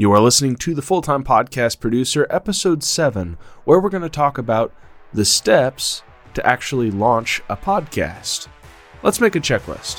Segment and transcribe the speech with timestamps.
[0.00, 4.08] You are listening to the Full Time Podcast Producer, Episode 7, where we're going to
[4.08, 4.72] talk about
[5.12, 8.46] the steps to actually launch a podcast.
[9.02, 9.98] Let's make a checklist.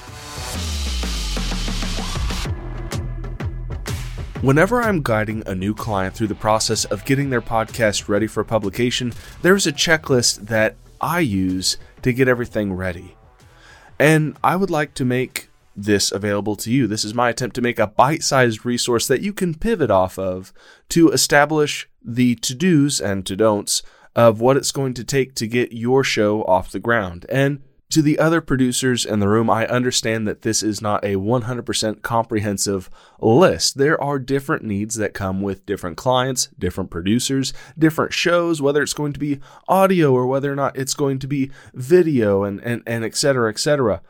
[4.42, 8.46] Whenever I'm guiding a new client through the process of getting their podcast ready for
[8.46, 9.12] publication,
[9.42, 13.18] there's a checklist that I use to get everything ready.
[14.00, 15.49] And I would like to make
[15.86, 16.88] this available to you.
[16.88, 20.18] This is my attempt to make a bite sized resource that you can pivot off
[20.20, 20.54] of
[20.90, 23.84] to establish the to dos and to don'ts
[24.16, 27.26] of what it's going to take to get your show off the ground.
[27.30, 31.16] And to the other producers in the room, I understand that this is not a
[31.16, 32.90] 100% comprehensive
[33.20, 33.78] list.
[33.80, 38.94] There are different needs that come with different clients, different producers, different shows, whether it's
[38.94, 42.84] going to be audio or whether or not it's going to be video and, and,
[42.86, 44.02] and et cetera, et cetera.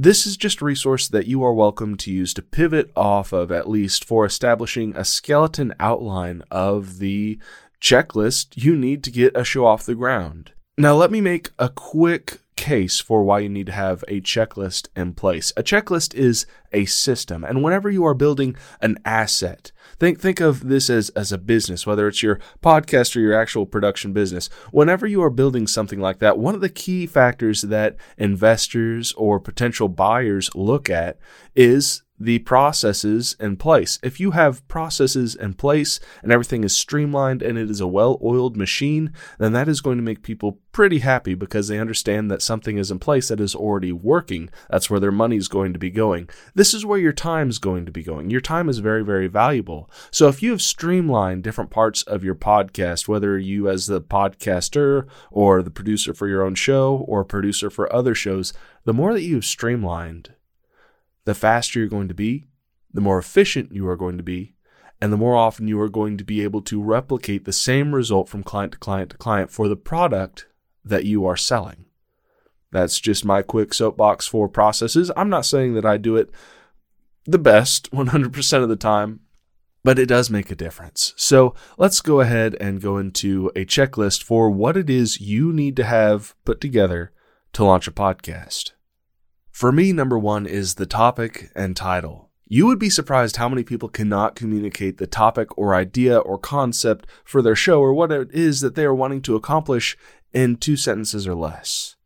[0.00, 3.50] This is just a resource that you are welcome to use to pivot off of,
[3.50, 7.40] at least for establishing a skeleton outline of the
[7.80, 10.52] checklist you need to get a show off the ground.
[10.76, 14.86] Now, let me make a quick case for why you need to have a checklist
[14.94, 15.52] in place.
[15.56, 20.68] A checklist is a system, and whenever you are building an asset, think think of
[20.68, 24.48] this as as a business, whether it's your podcast or your actual production business.
[24.70, 29.40] Whenever you are building something like that, one of the key factors that investors or
[29.40, 31.18] potential buyers look at
[31.54, 33.98] is the processes in place.
[34.02, 38.18] If you have processes in place and everything is streamlined and it is a well
[38.22, 42.42] oiled machine, then that is going to make people pretty happy because they understand that
[42.42, 44.50] something is in place that is already working.
[44.70, 46.28] That's where their money is going to be going.
[46.54, 48.30] This is where your time is going to be going.
[48.30, 49.90] Your time is very, very valuable.
[50.10, 55.06] So if you have streamlined different parts of your podcast, whether you as the podcaster
[55.30, 58.52] or the producer for your own show or producer for other shows,
[58.84, 60.34] the more that you have streamlined,
[61.28, 62.46] the faster you're going to be,
[62.90, 64.54] the more efficient you are going to be,
[64.98, 68.30] and the more often you are going to be able to replicate the same result
[68.30, 70.46] from client to client to client for the product
[70.82, 71.84] that you are selling.
[72.72, 75.12] That's just my quick soapbox for processes.
[75.18, 76.30] I'm not saying that I do it
[77.26, 79.20] the best 100% of the time,
[79.84, 81.12] but it does make a difference.
[81.18, 85.76] So let's go ahead and go into a checklist for what it is you need
[85.76, 87.12] to have put together
[87.52, 88.72] to launch a podcast.
[89.58, 92.30] For me, number one is the topic and title.
[92.46, 97.08] You would be surprised how many people cannot communicate the topic or idea or concept
[97.24, 99.98] for their show or what it is that they are wanting to accomplish
[100.32, 101.96] in two sentences or less.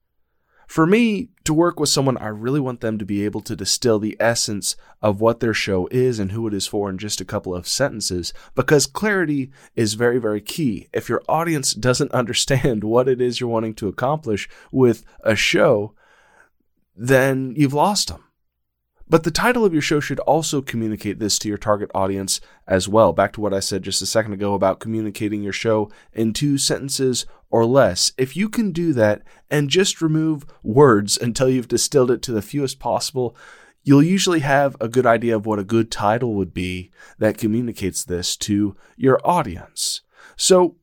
[0.66, 3.98] For me, to work with someone, I really want them to be able to distill
[3.98, 7.26] the essence of what their show is and who it is for in just a
[7.26, 10.88] couple of sentences because clarity is very, very key.
[10.94, 15.94] If your audience doesn't understand what it is you're wanting to accomplish with a show,
[16.94, 18.24] then you've lost them.
[19.08, 22.88] But the title of your show should also communicate this to your target audience as
[22.88, 23.12] well.
[23.12, 26.56] Back to what I said just a second ago about communicating your show in two
[26.56, 28.12] sentences or less.
[28.16, 32.40] If you can do that and just remove words until you've distilled it to the
[32.40, 33.36] fewest possible,
[33.82, 38.04] you'll usually have a good idea of what a good title would be that communicates
[38.04, 40.00] this to your audience.
[40.36, 40.76] So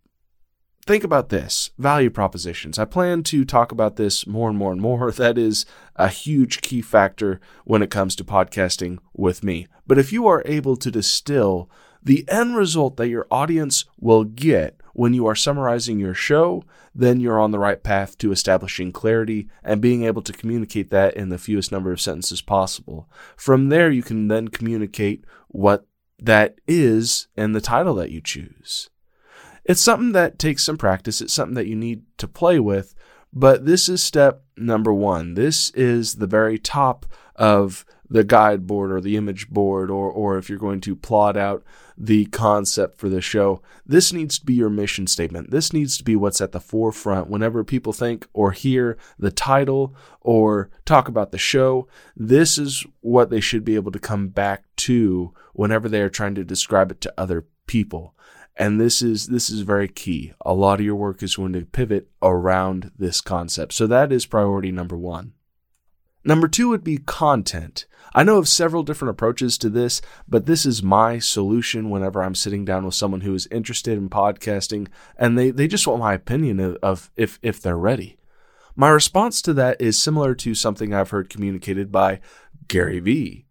[0.89, 2.79] think about this value propositions.
[2.79, 5.11] I plan to talk about this more and more and more.
[5.19, 9.67] That is a huge key factor when it comes to podcasting with me.
[9.85, 11.69] But if you are able to distill
[12.01, 16.63] the end result that your audience will get when you are summarizing your show,
[16.95, 21.13] then you're on the right path to establishing clarity and being able to communicate that
[21.13, 23.07] in the fewest number of sentences possible.
[23.35, 25.85] From there, you can then communicate what
[26.17, 28.89] that is in the title that you choose.
[29.69, 31.21] It's something that takes some practice.
[31.21, 32.95] It's something that you need to play with.
[33.31, 35.35] But this is step number one.
[35.35, 40.39] This is the very top of the guide board or the image board, or, or
[40.39, 41.63] if you're going to plot out
[41.95, 43.61] the concept for the show.
[43.85, 45.51] This needs to be your mission statement.
[45.51, 49.95] This needs to be what's at the forefront whenever people think or hear the title
[50.21, 51.87] or talk about the show.
[52.17, 56.33] This is what they should be able to come back to whenever they are trying
[56.33, 58.15] to describe it to other people.
[58.59, 60.33] And this is this is very key.
[60.41, 63.71] A lot of your work is going to pivot around this concept.
[63.71, 65.31] So that is priority number 1.
[66.25, 67.85] Number 2 would be content.
[68.13, 72.35] I know of several different approaches to this, but this is my solution whenever I'm
[72.35, 76.13] sitting down with someone who is interested in podcasting and they, they just want my
[76.13, 78.17] opinion of, of if, if they're ready.
[78.75, 82.19] My response to that is similar to something I've heard communicated by
[82.67, 83.45] Gary Vee.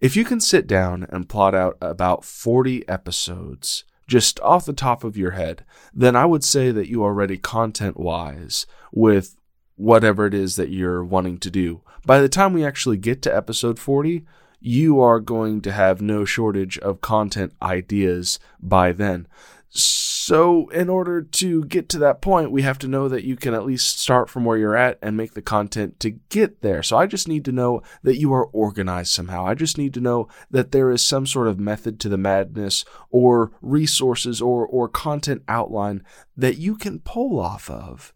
[0.00, 5.04] If you can sit down and plot out about 40 episodes just off the top
[5.04, 5.64] of your head,
[5.94, 9.36] then I would say that you are ready content wise with
[9.76, 11.82] whatever it is that you're wanting to do.
[12.04, 14.24] By the time we actually get to episode 40,
[14.60, 19.26] you are going to have no shortage of content ideas by then.
[19.74, 23.54] So, in order to get to that point, we have to know that you can
[23.54, 26.82] at least start from where you're at and make the content to get there.
[26.82, 29.46] So, I just need to know that you are organized somehow.
[29.46, 32.84] I just need to know that there is some sort of method to the madness
[33.08, 36.04] or resources or, or content outline
[36.36, 38.12] that you can pull off of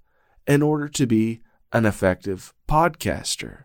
[0.46, 1.40] in order to be
[1.72, 3.64] an effective podcaster.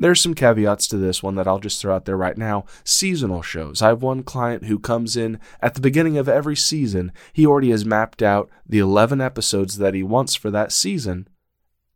[0.00, 2.66] There's some caveats to this one that I'll just throw out there right now.
[2.84, 3.82] Seasonal shows.
[3.82, 7.10] I have one client who comes in at the beginning of every season.
[7.32, 11.28] He already has mapped out the 11 episodes that he wants for that season.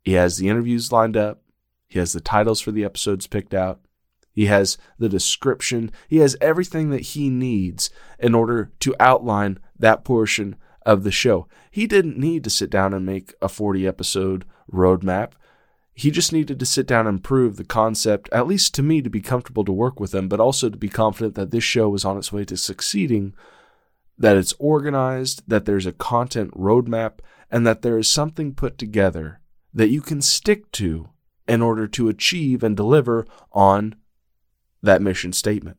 [0.03, 1.43] He has the interviews lined up,
[1.89, 3.81] he has the titles for the episodes picked out,
[4.33, 10.05] he has the description, he has everything that he needs in order to outline that
[10.05, 11.47] portion of the show.
[11.71, 15.33] He didn't need to sit down and make a 40 episode roadmap.
[15.95, 19.11] He just needed to sit down and prove the concept, at least to me, to
[19.11, 22.05] be comfortable to work with him, but also to be confident that this show was
[22.05, 23.35] on its way to succeeding,
[24.17, 27.19] that it's organized, that there's a content roadmap,
[27.51, 29.41] and that there is something put together
[29.75, 31.11] that you can stick to
[31.47, 33.95] in order to achieve and deliver on
[34.83, 35.77] that mission statement,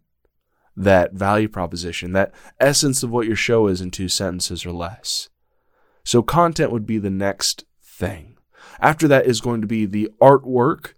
[0.75, 5.29] that value proposition, that essence of what your show is in two sentences or less.
[6.03, 8.32] So, content would be the next thing.
[8.79, 10.93] After that is going to be the artwork.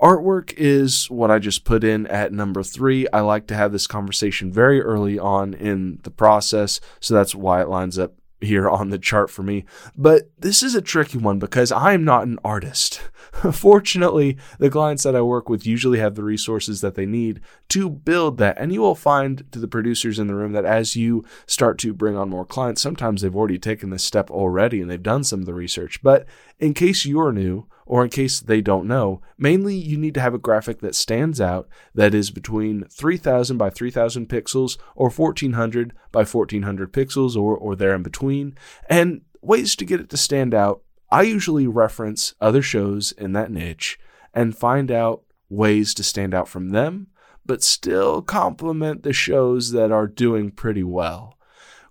[0.00, 3.06] Artwork is what I just put in at number three.
[3.12, 7.60] I like to have this conversation very early on in the process, so that's why
[7.60, 9.64] it lines up here on the chart for me.
[9.96, 13.00] But this is a tricky one because I'm not an artist.
[13.52, 17.40] Fortunately, the clients that I work with usually have the resources that they need
[17.70, 18.58] to build that.
[18.58, 21.94] And you will find to the producers in the room that as you start to
[21.94, 25.40] bring on more clients, sometimes they've already taken this step already and they've done some
[25.40, 26.02] of the research.
[26.02, 26.26] But
[26.58, 30.32] in case you're new, or in case they don't know, mainly you need to have
[30.32, 36.20] a graphic that stands out that is between 3000 by 3000 pixels or 1400 by
[36.20, 38.56] 1400 pixels or, or there in between.
[38.88, 43.50] And ways to get it to stand out I usually reference other shows in that
[43.50, 43.98] niche
[44.32, 47.08] and find out ways to stand out from them,
[47.44, 51.36] but still complement the shows that are doing pretty well.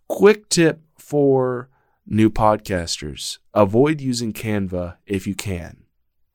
[0.07, 1.67] Quick tip for
[2.07, 5.78] new podcasters avoid using Canva if you can.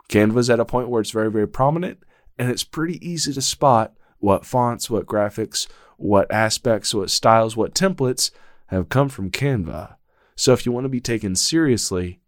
[0.09, 1.99] Canva's at a point where it's very, very prominent,
[2.39, 5.67] and it's pretty easy to spot what fonts, what graphics,
[5.97, 8.31] what aspects, what styles, what templates
[8.67, 9.97] have come from Canva.
[10.37, 12.21] So if you want to be taken seriously,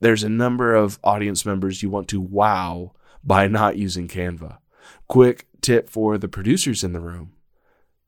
[0.00, 2.92] there's a number of audience members you want to wow
[3.22, 4.58] by not using Canva.
[5.06, 7.34] Quick tip for the producers in the room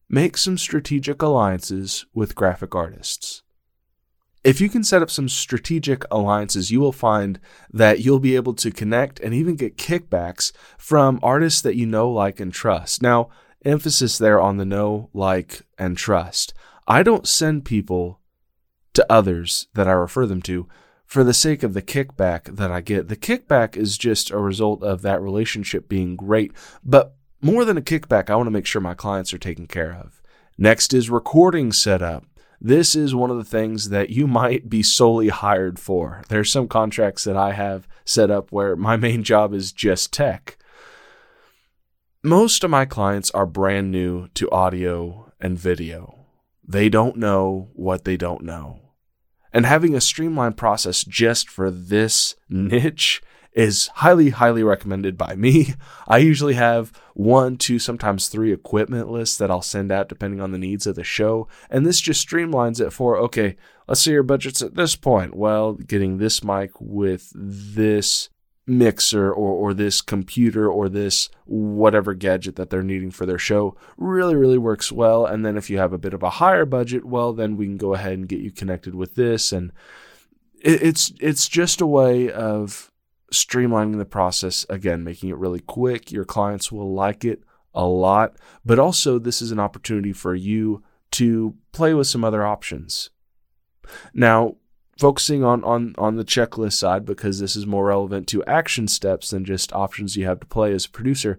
[0.08, 3.44] make some strategic alliances with graphic artists.
[4.44, 7.41] If you can set up some strategic alliances, you will find
[7.73, 12.11] that you'll be able to connect and even get kickbacks from artists that you know,
[12.11, 13.00] like, and trust.
[13.00, 13.31] Now,
[13.64, 16.52] emphasis there on the know, like, and trust.
[16.87, 18.20] I don't send people
[18.93, 20.69] to others that I refer them to
[21.06, 23.08] for the sake of the kickback that I get.
[23.08, 26.52] The kickback is just a result of that relationship being great.
[26.85, 29.93] But more than a kickback, I want to make sure my clients are taken care
[29.93, 30.20] of.
[30.58, 32.25] Next is recording setup.
[32.64, 36.22] This is one of the things that you might be solely hired for.
[36.31, 40.56] There's some contracts that I have set up where my main job is just tech.
[42.22, 46.25] Most of my clients are brand new to audio and video.
[46.66, 48.81] They don't know what they don't know.
[49.53, 53.20] And having a streamlined process just for this niche
[53.55, 55.75] is highly, highly recommended by me.
[56.08, 60.51] I usually have one, two, sometimes three equipment lists that I'll send out depending on
[60.51, 61.49] the needs of the show.
[61.70, 63.56] And this just streamlines it for, okay,
[63.87, 65.34] let's say your budget's at this point.
[65.34, 68.29] Well, getting this mic with this
[68.67, 73.77] mixer or, or this computer or this whatever gadget that they're needing for their show
[73.96, 75.27] really, really works well.
[75.27, 77.77] And then if you have a bit of a higher budget, well, then we can
[77.77, 79.53] go ahead and get you connected with this.
[79.53, 79.70] And
[80.61, 82.91] it, it's, it's just a way of
[83.32, 84.66] streamlining the process.
[84.69, 86.12] Again, making it really quick.
[86.12, 87.43] Your clients will like it
[87.74, 92.44] a lot, but also this is an opportunity for you to play with some other
[92.44, 93.10] options.
[94.12, 94.56] Now,
[94.98, 99.31] focusing on, on, on the checklist side because this is more relevant to action steps
[99.31, 101.38] than just options you have to play as a producer.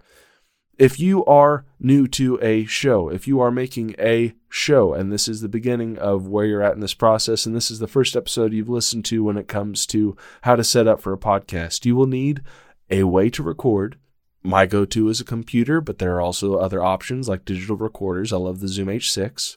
[0.77, 5.29] If you are new to a show, if you are making a show, and this
[5.29, 8.13] is the beginning of where you're at in this process, and this is the first
[8.13, 11.86] episode you've listened to when it comes to how to set up for a podcast,
[11.86, 12.41] you will need
[12.89, 13.98] a way to record.
[14.44, 18.34] My go to is a computer, but there are also other options like digital recorders.
[18.34, 19.55] I love the Zoom H6.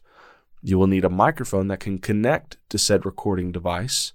[0.63, 4.13] You will need a microphone that can connect to said recording device.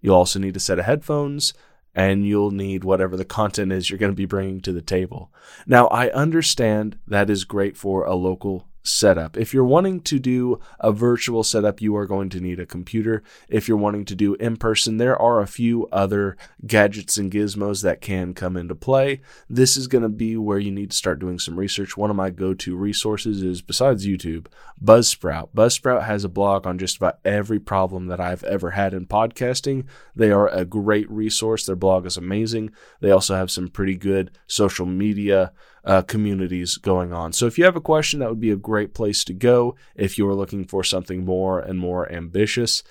[0.00, 1.54] You'll also need a set of headphones
[1.94, 5.30] and you'll need whatever the content is you're going to be bringing to the table.
[5.66, 9.36] Now, I understand that is great for a local setup.
[9.36, 13.22] If you're wanting to do a virtual setup, you are going to need a computer.
[13.48, 16.36] If you're wanting to do in person, there are a few other
[16.66, 19.20] gadgets and gizmos that can come into play.
[19.48, 21.96] This is going to be where you need to start doing some research.
[21.96, 24.46] One of my go to resources is, besides YouTube,
[24.82, 25.50] Buzzsprout.
[25.54, 29.84] Buzzsprout has a blog on just about every problem that I've ever had in podcasting.
[30.16, 31.66] They are a great resource.
[31.66, 32.70] Their blog is amazing.
[33.00, 35.52] They also have some pretty good social media
[35.84, 37.32] uh, communities going on.
[37.32, 40.18] So if you have a question, that would be a great place to go if
[40.18, 42.82] you are looking for something more and more ambitious.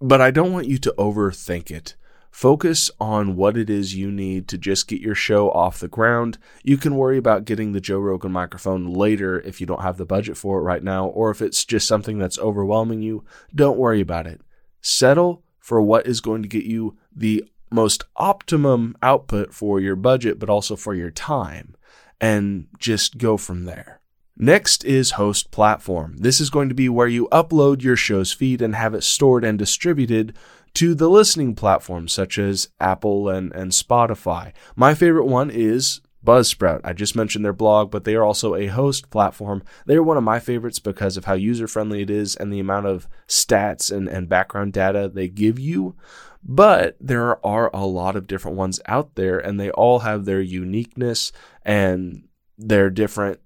[0.00, 1.96] But I don't want you to overthink it.
[2.30, 6.38] Focus on what it is you need to just get your show off the ground.
[6.62, 10.06] You can worry about getting the Joe Rogan microphone later if you don't have the
[10.06, 13.24] budget for it right now, or if it's just something that's overwhelming you.
[13.52, 14.40] Don't worry about it.
[14.80, 20.38] Settle for what is going to get you the most optimum output for your budget,
[20.38, 21.76] but also for your time
[22.20, 24.00] and just go from there.
[24.36, 26.16] Next is host platform.
[26.18, 29.44] This is going to be where you upload your show's feed and have it stored
[29.44, 30.34] and distributed
[30.74, 34.52] to the listening platforms such as Apple and, and Spotify.
[34.76, 36.80] My favorite one is Buzzsprout.
[36.84, 39.62] I just mentioned their blog, but they are also a host platform.
[39.86, 42.60] They are one of my favorites because of how user friendly it is and the
[42.60, 45.96] amount of stats and, and background data they give you.
[46.42, 50.40] But there are a lot of different ones out there, and they all have their
[50.40, 51.32] uniqueness
[51.64, 53.40] and their different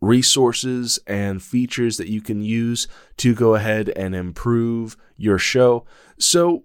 [0.00, 5.84] resources and features that you can use to go ahead and improve your show.
[6.18, 6.64] So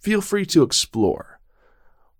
[0.00, 1.40] feel free to explore.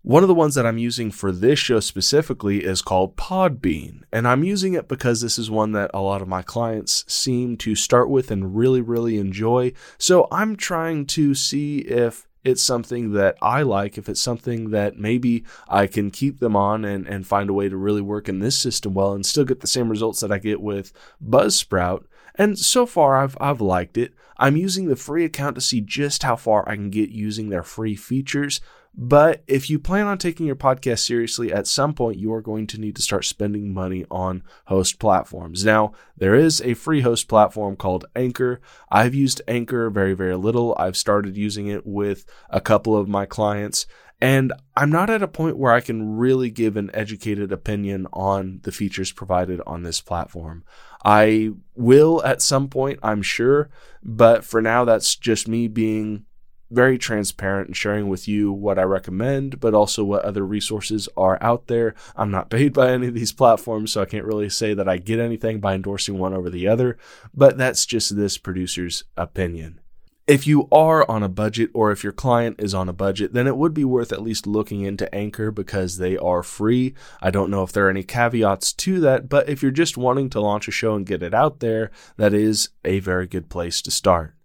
[0.02, 4.28] One of the ones that I'm using for this show specifically is called Podbean, and
[4.28, 7.74] I'm using it because this is one that a lot of my clients seem to
[7.74, 9.72] start with and really, really enjoy.
[9.98, 14.96] So I'm trying to see if it's something that I like, if it's something that
[14.96, 18.38] maybe I can keep them on and, and find a way to really work in
[18.38, 22.04] this system well and still get the same results that I get with Buzzsprout.
[22.36, 24.14] And so far, I've, I've liked it.
[24.36, 27.64] I'm using the free account to see just how far I can get using their
[27.64, 28.60] free features.
[28.98, 32.66] But if you plan on taking your podcast seriously, at some point you are going
[32.68, 35.66] to need to start spending money on host platforms.
[35.66, 38.60] Now, there is a free host platform called Anchor.
[38.90, 40.74] I've used Anchor very, very little.
[40.78, 43.86] I've started using it with a couple of my clients.
[44.18, 48.60] And I'm not at a point where I can really give an educated opinion on
[48.62, 50.64] the features provided on this platform.
[51.04, 53.68] I will at some point, I'm sure,
[54.02, 56.24] but for now, that's just me being
[56.70, 61.38] very transparent and sharing with you what I recommend, but also what other resources are
[61.40, 61.94] out there.
[62.16, 64.99] I'm not paid by any of these platforms, so I can't really say that I
[64.99, 66.99] get anything by endorsing one over the other,
[67.35, 69.80] but that's just this producer's opinion.
[70.26, 73.46] If you are on a budget or if your client is on a budget, then
[73.46, 76.94] it would be worth at least looking into Anchor because they are free.
[77.23, 80.28] I don't know if there are any caveats to that, but if you're just wanting
[80.30, 83.80] to launch a show and get it out there, that is a very good place
[83.82, 84.36] to start.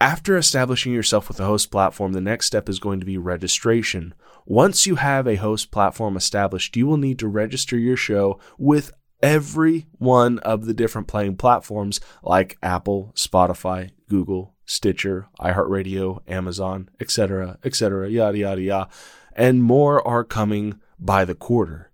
[0.00, 4.14] After establishing yourself with a host platform, the next step is going to be registration.
[4.46, 8.92] Once you have a host platform established, you will need to register your show with
[9.20, 17.58] every one of the different playing platforms like Apple, Spotify, Google, Stitcher, iHeartRadio, Amazon, etc.,
[17.64, 18.90] etc., yada, yada, yada.
[19.32, 21.90] And more are coming by the quarter.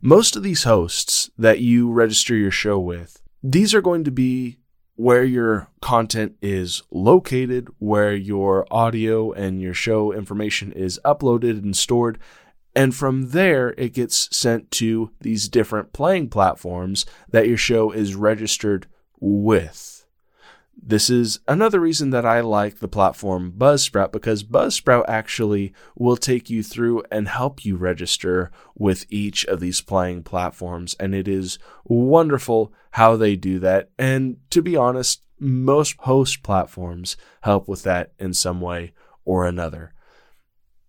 [0.00, 4.58] Most of these hosts that you register your show with, these are going to be
[4.96, 11.76] where your content is located, where your audio and your show information is uploaded and
[11.76, 12.18] stored.
[12.76, 18.14] And from there, it gets sent to these different playing platforms that your show is
[18.14, 18.86] registered
[19.20, 19.93] with.
[20.76, 26.50] This is another reason that I like the platform Buzzsprout because Buzzsprout actually will take
[26.50, 30.94] you through and help you register with each of these playing platforms.
[31.00, 33.90] And it is wonderful how they do that.
[33.98, 38.92] And to be honest, most host platforms help with that in some way
[39.24, 39.92] or another.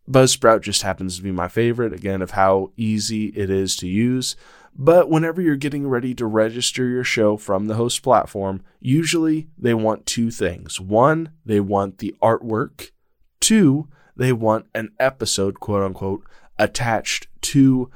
[0.10, 4.36] Buzzsprout just happens to be my favorite, again, of how easy it is to use.
[4.78, 9.74] But whenever you're getting ready to register your show from the host platform, usually they
[9.74, 10.82] want two things.
[10.82, 12.92] One, they want the artwork.
[13.40, 16.26] Two, they want an episode, quote unquote,
[16.60, 17.90] attached to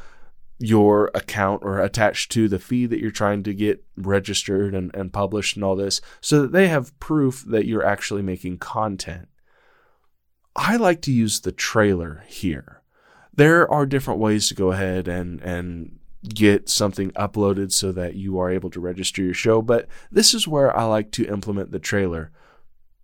[0.57, 5.11] your account or attached to the feed that you're trying to get registered and, and
[5.11, 9.27] published and all this so that they have proof that you're actually making content.
[10.55, 12.81] I like to use the trailer here.
[13.33, 18.39] There are different ways to go ahead and, and get something uploaded so that you
[18.39, 21.79] are able to register your show, but this is where I like to implement the
[21.79, 22.31] trailer.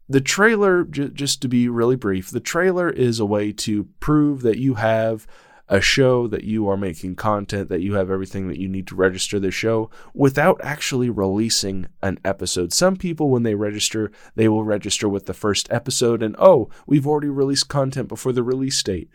[0.10, 4.42] The trailer, j- just to be really brief, the trailer is a way to prove
[4.42, 5.26] that you have
[5.68, 8.96] a show, that you are making content, that you have everything that you need to
[8.96, 12.72] register the show without actually releasing an episode.
[12.72, 17.08] Some people, when they register, they will register with the first episode and, oh, we've
[17.08, 19.10] already released content before the release date.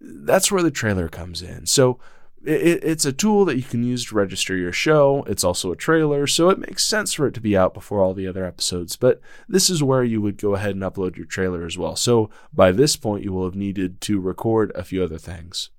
[0.00, 1.66] That's where the trailer comes in.
[1.66, 1.98] So,
[2.46, 5.24] it, it's a tool that you can use to register your show.
[5.26, 8.14] It's also a trailer, so it makes sense for it to be out before all
[8.14, 8.96] the other episodes.
[8.96, 11.96] But this is where you would go ahead and upload your trailer as well.
[11.96, 15.70] So by this point, you will have needed to record a few other things.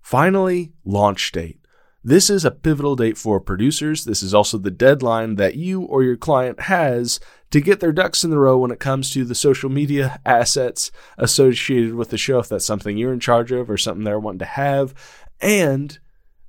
[0.00, 1.60] Finally, launch date.
[2.02, 4.06] This is a pivotal date for producers.
[4.06, 8.24] This is also the deadline that you or your client has to get their ducks
[8.24, 12.38] in the row when it comes to the social media assets associated with the show,
[12.38, 14.94] if that's something you're in charge of or something they're wanting to have,
[15.40, 15.98] and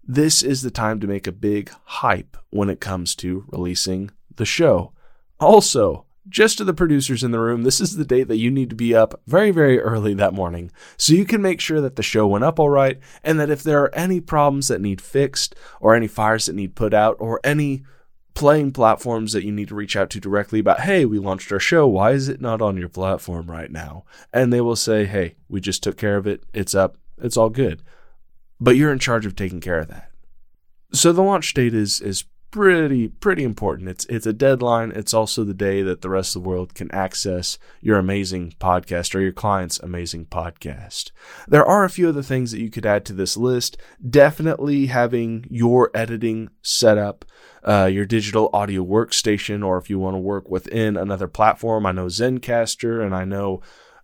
[0.03, 4.45] this is the time to make a big hype when it comes to releasing the
[4.45, 4.91] show.
[5.39, 8.69] Also, just to the producers in the room, this is the date that you need
[8.69, 12.03] to be up very, very early that morning so you can make sure that the
[12.03, 15.55] show went up all right and that if there are any problems that need fixed
[15.79, 17.83] or any fires that need put out or any
[18.33, 21.59] playing platforms that you need to reach out to directly about, hey, we launched our
[21.59, 21.87] show.
[21.87, 24.05] Why is it not on your platform right now?
[24.31, 26.43] And they will say, hey, we just took care of it.
[26.53, 26.97] It's up.
[27.17, 27.81] It's all good
[28.61, 30.11] but you're in charge of taking care of that.
[30.93, 33.89] So the launch date is is pretty pretty important.
[33.89, 34.91] It's it's a deadline.
[34.91, 39.15] It's also the day that the rest of the world can access your amazing podcast
[39.15, 41.11] or your client's amazing podcast.
[41.47, 43.77] There are a few other things that you could add to this list.
[44.07, 47.25] Definitely having your editing set up,
[47.63, 51.85] uh, your digital audio workstation, or if you want to work within another platform.
[51.85, 53.61] I know Zencastr and I know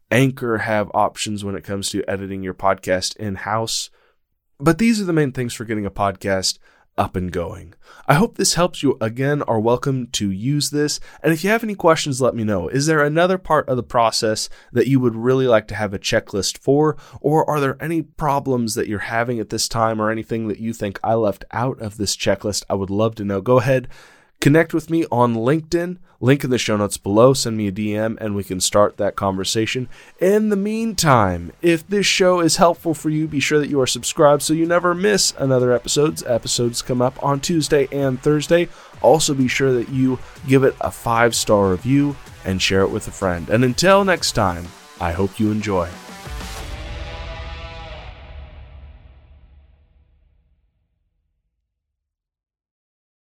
[0.09, 3.89] Anchor have options when it comes to editing your podcast in house.
[4.59, 6.57] But these are the main things for getting a podcast
[6.97, 7.75] up and going.
[8.07, 8.97] I hope this helps you.
[8.99, 10.99] Again, are welcome to use this.
[11.21, 12.67] And if you have any questions, let me know.
[12.67, 15.99] Is there another part of the process that you would really like to have a
[15.99, 16.97] checklist for?
[17.21, 20.73] Or are there any problems that you're having at this time or anything that you
[20.73, 22.63] think I left out of this checklist?
[22.67, 23.41] I would love to know.
[23.41, 23.87] Go ahead
[24.39, 27.34] Connect with me on LinkedIn, link in the show notes below.
[27.34, 29.89] Send me a DM and we can start that conversation.
[30.20, 33.88] In the meantime, if this show is helpful for you, be sure that you are
[33.88, 36.23] subscribed so you never miss another episodes.
[36.23, 38.69] Episodes come up on Tuesday and Thursday.
[39.02, 43.08] Also, be sure that you give it a five star review and share it with
[43.08, 43.50] a friend.
[43.50, 44.67] And until next time,
[45.02, 45.89] I hope you enjoy.